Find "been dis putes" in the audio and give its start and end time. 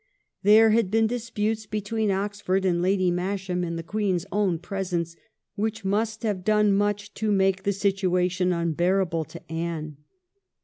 0.89-1.69